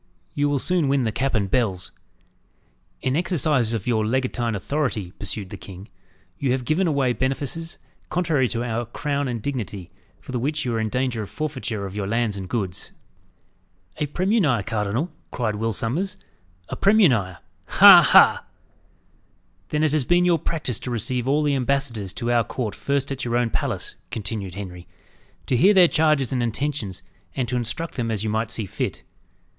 "You 0.33 0.49
will 0.49 0.57
soon 0.57 0.87
win 0.87 1.03
the 1.03 1.11
cap 1.11 1.35
and 1.35 1.47
bells." 1.47 1.91
"In 3.03 3.15
exercise 3.15 3.71
of 3.71 3.85
your 3.85 4.03
legatine 4.03 4.55
authority," 4.55 5.11
pursued 5.11 5.51
the 5.51 5.57
king, 5.57 5.89
"you 6.39 6.53
have 6.53 6.65
given 6.65 6.87
away 6.87 7.13
benefices 7.13 7.77
contrary 8.09 8.47
to 8.47 8.63
our 8.63 8.87
crown 8.87 9.27
and 9.27 9.43
dignity, 9.43 9.91
for 10.19 10.31
the 10.31 10.39
which 10.39 10.65
you 10.65 10.73
are 10.73 10.79
in 10.79 10.89
danger 10.89 11.21
of 11.21 11.29
forfeiture 11.29 11.85
of 11.85 11.95
your 11.95 12.07
lands 12.07 12.35
and 12.35 12.49
goods." 12.49 12.93
"A 13.97 14.07
premunire, 14.07 14.65
cardinal," 14.65 15.11
cried 15.29 15.57
Will 15.57 15.71
Sommers. 15.71 16.17
"A 16.69 16.75
premunire! 16.75 17.37
ha! 17.67 18.01
ha!" 18.01 18.45
"Then 19.69 19.83
it 19.83 19.91
has 19.91 20.05
been 20.05 20.25
your 20.25 20.39
practice 20.39 20.79
to 20.79 20.89
receive 20.89 21.27
all 21.29 21.43
the 21.43 21.53
ambassadors 21.53 22.11
to 22.13 22.31
our 22.31 22.43
court 22.43 22.73
first 22.73 23.11
at 23.11 23.23
your 23.23 23.37
own 23.37 23.51
palace," 23.51 23.93
continued 24.09 24.55
Henry, 24.55 24.87
"to 25.45 25.55
hear 25.55 25.75
their 25.75 25.87
charges 25.87 26.33
and 26.33 26.41
intentions, 26.41 27.03
and 27.35 27.47
to 27.47 27.55
instruct 27.55 27.93
them 27.97 28.09
as 28.09 28.23
you 28.23 28.31
might 28.31 28.49
see 28.49 28.65
fit. 28.65 29.03